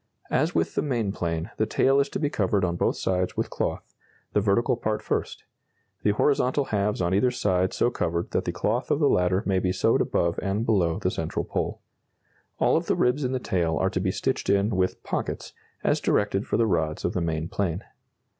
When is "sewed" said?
9.71-10.01